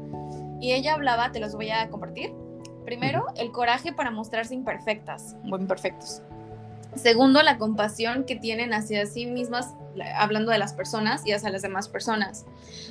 [0.60, 2.34] y ella hablaba, te los voy a compartir.
[2.86, 6.22] Primero, el coraje para mostrarse imperfectas o imperfectos.
[6.96, 9.76] Segundo, la compasión que tienen hacia sí mismas,
[10.16, 12.46] hablando de las personas y hacia las demás personas.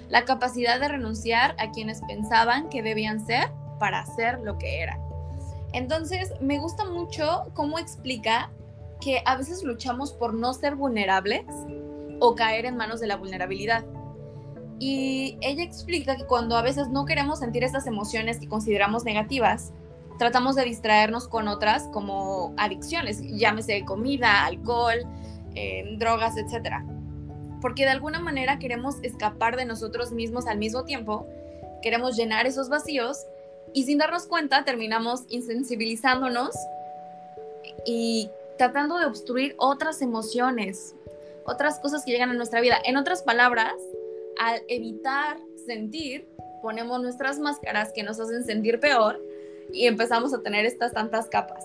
[0.09, 3.51] La capacidad de renunciar a quienes pensaban que debían ser
[3.81, 5.01] para ser lo que eran.
[5.73, 8.51] Entonces, me gusta mucho cómo explica
[9.01, 11.45] que a veces luchamos por no ser vulnerables
[12.21, 13.85] o caer en manos de la vulnerabilidad.
[14.79, 19.73] Y ella explica que cuando a veces no queremos sentir estas emociones que consideramos negativas,
[20.19, 24.99] tratamos de distraernos con otras como adicciones, llámese comida, alcohol,
[25.55, 26.83] eh, drogas, etc.
[27.61, 31.27] Porque de alguna manera queremos escapar de nosotros mismos al mismo tiempo,
[31.83, 33.27] queremos llenar esos vacíos
[33.73, 36.55] y sin darnos cuenta terminamos insensibilizándonos
[37.87, 40.95] y tratando de obstruir otras emociones,
[41.45, 42.77] otras cosas que llegan a nuestra vida.
[42.85, 43.75] En otras palabras,
[44.39, 46.29] al evitar sentir,
[46.63, 49.21] ponemos nuestras máscaras que nos hacen sentir peor
[49.73, 51.65] y empezamos a tener estas tantas capas.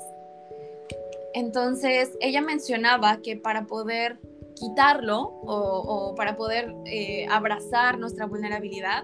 [1.33, 4.19] Entonces, ella mencionaba que para poder
[4.55, 9.03] quitarlo o, para poder eh, abrazar nuestra vulnerabilidad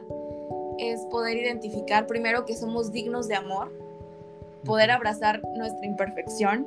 [0.77, 3.71] es poder identificar primero que somos dignos de amor,
[4.63, 6.65] poder abrazar nuestra imperfección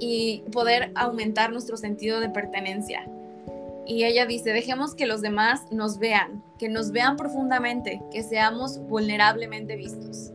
[0.00, 3.08] y poder aumentar nuestro sentido de pertenencia.
[3.86, 8.80] Y ella dice, dejemos que los demás nos vean, que nos vean profundamente, que seamos
[8.88, 10.32] vulnerablemente vistos.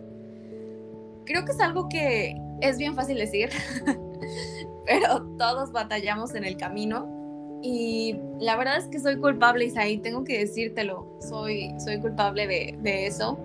[1.25, 3.49] Creo que es algo que es bien fácil decir,
[4.85, 7.59] pero todos batallamos en el camino.
[7.61, 12.75] Y la verdad es que soy culpable, Isaí, tengo que decírtelo, soy, soy culpable de,
[12.81, 13.37] de eso,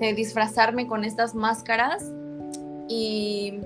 [0.00, 2.10] de disfrazarme con estas máscaras
[2.88, 3.60] y,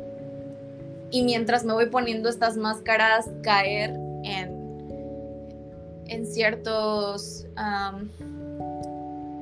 [1.11, 3.90] y mientras me voy poniendo estas máscaras, caer
[4.24, 4.49] en
[6.11, 7.46] en ciertos,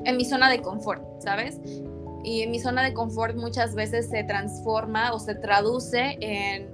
[0.04, 1.59] en mi zona de confort, ¿sabes?
[2.22, 6.68] Y en mi zona de confort muchas veces se transforma o se traduce en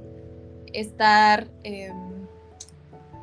[0.73, 2.27] estar, em,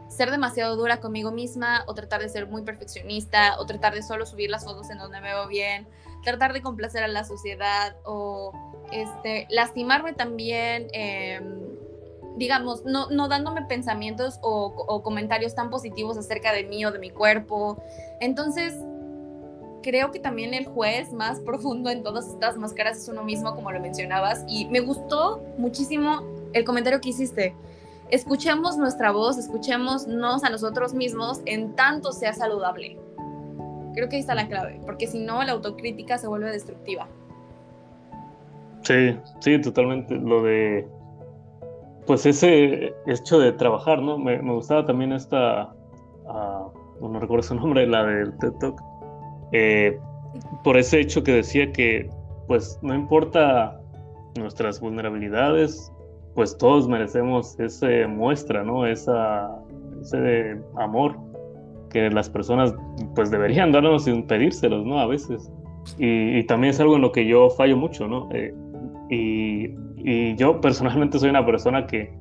[0.10, 4.26] ser demasiado dura conmigo misma o tratar de ser muy perfeccionista o tratar de solo
[4.26, 5.88] subir las fotos en donde me veo bien,
[6.24, 8.54] tratar de complacer a la sociedad o
[8.92, 10.88] este, lastimarme también.
[10.94, 11.61] Eh,
[12.38, 17.10] digamos, no, no dándome pensamientos o, comentarios tan positivos acerca de mí o de mi
[17.10, 17.84] cuerpo.
[18.20, 18.76] Entonces,
[19.84, 23.72] creo que también el juez más profundo en todas estas máscaras es uno mismo, como
[23.72, 26.22] lo mencionabas, y me gustó muchísimo
[26.54, 27.56] el comentario que hiciste.
[28.10, 32.98] Escuchemos nuestra voz, escuchémonos a nosotros mismos en tanto sea saludable.
[33.94, 37.08] Creo que ahí está la clave, porque si no, la autocrítica se vuelve destructiva.
[38.84, 40.15] Sí, sí, totalmente.
[40.15, 40.88] Lo de
[42.06, 44.18] pues ese hecho de trabajar, ¿no?
[44.18, 45.74] Me, gustaba también esta,
[46.26, 48.82] uh, no recuerdo su nombre, la del TED Talk,
[49.52, 50.00] eh,
[50.64, 52.10] por ese hecho que decía que,
[52.48, 53.80] pues no importa
[54.38, 55.92] nuestras vulnerabilidades,
[56.36, 58.86] pues todos merecemos esa muestra, ¿no?
[58.86, 59.50] Esa,
[60.02, 61.18] ese amor
[61.90, 62.74] que las personas
[63.16, 65.00] pues deberían darnos sin pedírselos, ¿no?
[65.00, 65.52] A veces.
[65.98, 68.30] Y, también es algo en lo que yo fallo mucho, ¿no?
[68.32, 68.54] Eh,
[69.10, 69.70] y
[70.04, 72.14] y yo personalmente soy una persona que,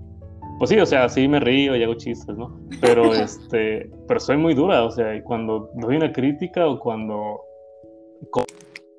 [0.59, 2.59] pues sí, o sea, sí me río y hago chistes, ¿no?
[2.81, 7.40] Pero, este, pero soy muy dura, o sea, y cuando doy una crítica o cuando
[8.31, 8.45] con,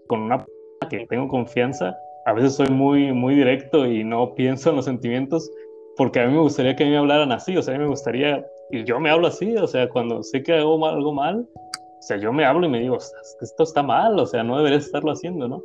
[0.08, 0.46] con una
[0.90, 5.50] que tengo confianza, a veces soy muy, muy directo y no pienso en los sentimientos
[5.98, 7.84] porque a mí me gustaría que a mí me hablaran así, o sea, a mí
[7.84, 11.48] me gustaría, y yo me hablo así, o sea, cuando sé que hago algo mal,
[11.56, 14.86] o sea, yo me hablo y me digo, esto está mal, o sea, no deberías
[14.86, 15.62] estarlo haciendo, ¿no?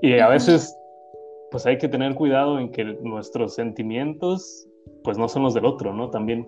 [0.00, 0.76] Y a veces
[1.52, 4.66] pues hay que tener cuidado en que nuestros sentimientos
[5.04, 6.10] pues no son los del otro, ¿no?
[6.10, 6.44] También.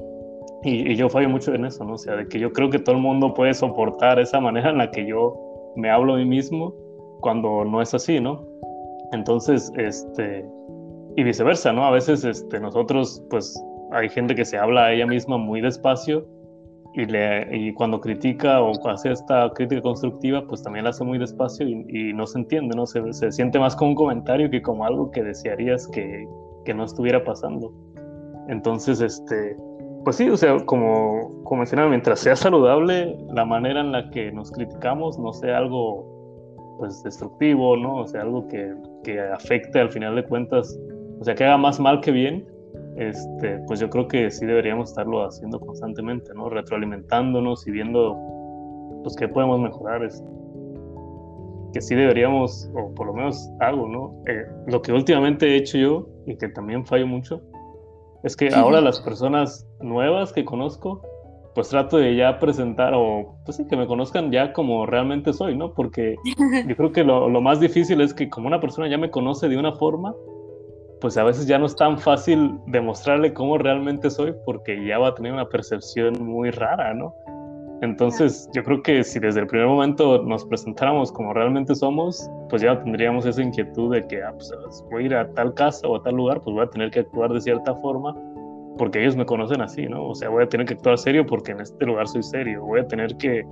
[0.62, 1.94] Y, yo fallo mucho en eso, ¿no?
[1.94, 4.78] O sea, de que yo creo que todo el mundo puede soportar esa manera en
[4.78, 6.74] la que yo me hablo a mí mismo
[7.20, 8.46] cuando no es así, ¿no?
[9.12, 10.44] Entonces, este,
[11.16, 11.84] y viceversa, ¿no?
[11.84, 13.62] A veces este, nosotros, pues
[13.92, 16.26] hay gente que se habla a ella misma muy despacio
[16.94, 21.18] y, le, y cuando critica o hace esta crítica constructiva, pues también la hace muy
[21.18, 22.86] despacio y, no se entiende, ¿no?
[22.86, 26.28] Se, se, siente más como un comentario que como algo que desearías que,
[26.64, 27.72] que, no estuviera pasando.
[28.48, 29.56] Entonces, este,
[30.04, 34.30] pues sí, o sea, como, como mencionaba, mientras sea saludable, la manera en la que
[34.30, 36.14] nos criticamos no sea algo
[36.78, 37.96] pues destructivo, ¿no?
[37.96, 40.78] O sea, algo que, que afecte al final de cuentas,
[41.18, 42.46] o sea, que haga más mal que bien,
[42.96, 46.48] este, pues yo creo que sí deberíamos estarlo haciendo constantemente, ¿no?
[46.48, 48.16] Retroalimentándonos y viendo,
[49.02, 50.04] pues, qué podemos mejorar.
[50.04, 50.22] Es,
[51.74, 54.22] que sí deberíamos, o por lo menos hago, ¿no?
[54.26, 57.42] Eh, lo que últimamente he hecho yo, y que también fallo mucho,
[58.22, 61.02] es que ahora las personas nuevas que conozco,
[61.54, 65.56] pues trato de ya presentar, o pues sí, que me conozcan ya como realmente soy,
[65.56, 65.74] ¿no?
[65.74, 66.16] Porque
[66.68, 69.48] yo creo que lo, lo más difícil es que como una persona ya me conoce
[69.48, 70.14] de una forma,
[71.00, 75.08] pues a veces ya no es tan fácil demostrarle cómo realmente soy porque ya va
[75.08, 77.14] a tener una percepción muy rara, ¿no?
[77.82, 82.62] Entonces, yo creo que si desde el primer momento nos presentáramos como realmente somos, pues
[82.62, 84.50] ya tendríamos esa inquietud de que, ah, pues
[84.90, 87.00] voy a ir a tal casa o a tal lugar, pues voy a tener que
[87.00, 88.14] actuar de cierta forma
[88.78, 90.08] porque ellos me conocen así, ¿no?
[90.08, 92.80] O sea, voy a tener que actuar serio porque en este lugar soy serio, voy
[92.80, 93.44] a tener que,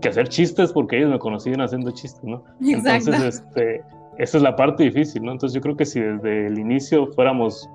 [0.00, 2.42] que hacer chistes porque ellos me conocían haciendo chistes, ¿no?
[2.60, 3.10] Exacto.
[3.10, 3.82] Entonces, este,
[4.18, 5.32] esa es la parte difícil, ¿no?
[5.32, 7.68] Entonces yo creo que si desde el inicio fuéramos,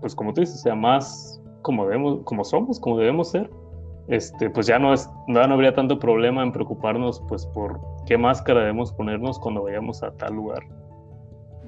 [0.00, 3.50] pues como tú dices, o sea, más como debemos, como somos, como debemos ser,
[4.08, 8.60] este, pues ya no es, no, habría tanto problema en preocuparnos, pues por qué máscara
[8.60, 10.62] debemos ponernos cuando vayamos a tal lugar.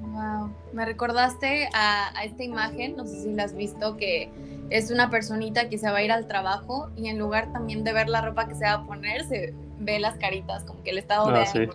[0.00, 0.50] Wow.
[0.72, 4.30] Me recordaste a, a, esta imagen, no sé si la has visto, que
[4.70, 7.92] es una personita que se va a ir al trabajo y en lugar también de
[7.92, 10.98] ver la ropa que se va a poner, se ve las caritas, como que el
[10.98, 11.72] estado de ah, ánimo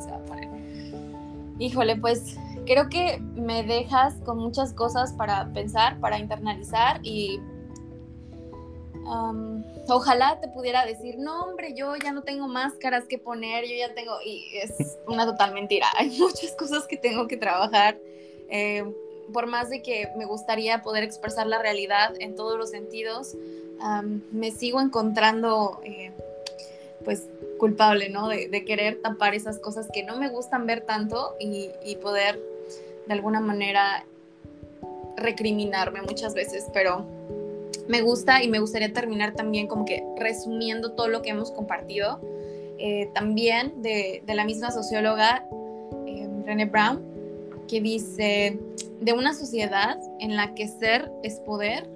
[0.00, 0.48] se va a poner.
[1.58, 2.36] Híjole, pues
[2.66, 7.40] creo que me dejas con muchas cosas para pensar, para internalizar y
[9.88, 13.94] ojalá te pudiera decir, no hombre, yo ya no tengo máscaras que poner, yo ya
[13.94, 17.98] tengo, y es una total mentira, hay muchas cosas que tengo que trabajar.
[18.48, 18.84] Eh,
[19.32, 23.36] por más de que me gustaría poder expresar la realidad en todos los sentidos,
[24.30, 26.12] me sigo encontrando eh,
[27.04, 27.28] pues
[27.58, 28.28] culpable, ¿no?
[28.28, 32.40] De, querer tapar esas cosas que no me gustan ver tanto y, poder
[33.06, 34.04] de alguna manera
[35.16, 37.06] recriminarme muchas veces, pero
[37.88, 42.20] me gusta y me gustaría terminar también como que resumiendo todo lo que hemos compartido,
[42.78, 45.46] eh, también de, la misma socióloga
[46.06, 47.02] eh, Brown,
[47.68, 48.58] que dice,
[49.00, 51.88] de una sociedad en la que ser es poder,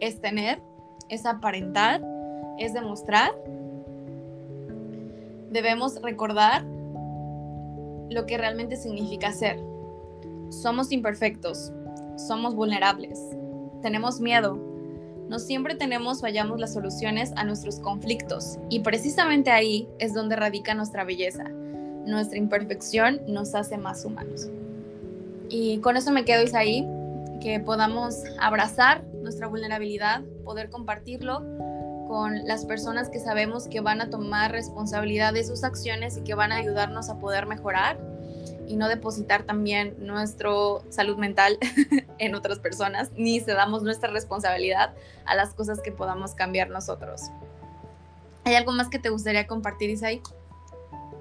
[0.00, 0.60] es tener,
[1.08, 2.02] es aparentar,
[2.58, 3.32] es demostrar,
[5.52, 6.64] debemos recordar
[8.10, 9.58] lo que realmente significa ser.
[10.50, 11.72] Somos imperfectos,
[12.16, 13.18] somos vulnerables,
[13.80, 14.58] tenemos miedo,
[15.28, 20.36] no siempre tenemos o hallamos las soluciones a nuestros conflictos y precisamente ahí es donde
[20.36, 21.44] radica nuestra belleza.
[22.04, 24.48] Nuestra imperfección nos hace más humanos.
[25.48, 26.86] Y con eso me quedo, Isaí,
[27.40, 31.42] que podamos abrazar nuestra vulnerabilidad, poder compartirlo
[32.12, 36.34] con las personas que sabemos que van a tomar responsabilidad de sus acciones y que
[36.34, 37.98] van a ayudarnos a poder mejorar
[38.68, 40.50] y no depositar también nuestra
[40.90, 41.56] salud mental
[42.18, 44.92] en otras personas, ni se damos nuestra responsabilidad
[45.24, 47.30] a las cosas que podamos cambiar nosotros.
[48.44, 50.20] ¿Hay algo más que te gustaría compartir, Isaí?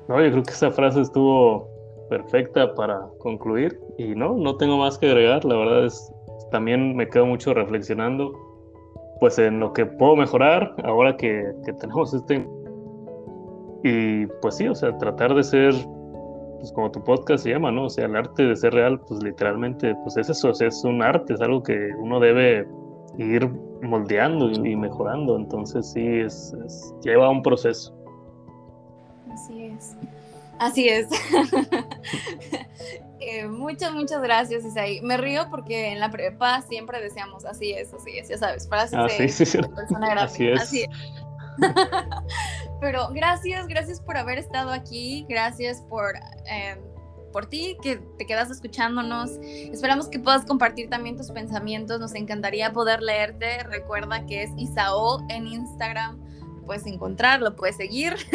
[0.10, 1.70] No, yo creo que esa frase estuvo
[2.10, 6.12] perfecta para concluir y no, no tengo más que agregar, la verdad es,
[6.52, 8.51] también me quedo mucho reflexionando
[9.22, 12.46] pues en lo que puedo mejorar ahora que, que tenemos este...
[13.84, 15.74] Y pues sí, o sea, tratar de ser,
[16.60, 17.86] pues como tu podcast se llama, ¿no?
[17.86, 21.36] O sea, el arte de ser real, pues literalmente, pues es eso, es un arte,
[21.36, 22.68] es algo que uno debe
[23.20, 23.48] ir
[23.84, 26.56] moldeando y, mejorando, entonces sí, es,
[27.04, 27.96] lleva un proceso.
[29.32, 29.96] Así es.
[30.62, 31.08] Así es.
[33.24, 35.00] Eh, muchas, muchas gracias, Isaí.
[35.02, 38.96] Me río porque en la prepa siempre decíamos, así es, así es, ya sabes, frases
[38.98, 40.24] ah, de, sí, sí, persona grande.
[40.24, 40.60] Así es.
[40.60, 40.90] Así es.
[42.82, 46.16] Pero gracias, gracias por haber estado aquí, gracias por,
[46.52, 46.82] eh,
[47.32, 49.34] por ti que te quedas escuchándonos.
[49.44, 53.62] Esperamos que puedas compartir también tus pensamientos, nos encantaría poder leerte.
[53.66, 56.31] Recuerda que es Isao en Instagram
[56.66, 58.16] puedes encontrar, lo puedes seguir.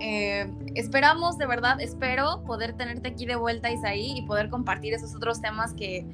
[0.00, 5.12] Eh, esperamos, de verdad, espero poder tenerte aquí de vuelta, Isaí, y poder compartir esos
[5.16, 6.06] otros temas que,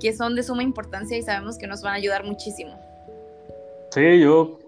[0.00, 2.78] que son de suma importancia y sabemos que nos van a ayudar muchísimo.
[3.90, 4.58] Sí, yo,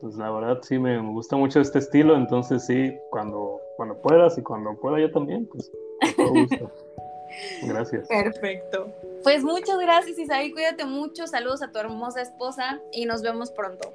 [0.00, 4.42] pues la verdad sí me gusta mucho este estilo, entonces sí, cuando, cuando puedas y
[4.42, 5.70] cuando pueda yo también, pues
[6.16, 6.70] gusto.
[7.62, 8.06] Gracias.
[8.08, 8.92] Perfecto.
[9.22, 10.52] Pues muchas gracias, Isaí.
[10.52, 11.26] Cuídate mucho.
[11.26, 13.92] Saludos a tu hermosa esposa y nos vemos pronto.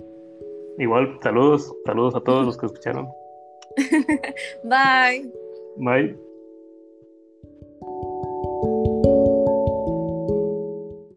[0.82, 3.08] Igual, saludos, saludos a todos los que escucharon.
[4.64, 5.32] Bye.
[5.78, 6.31] Bye.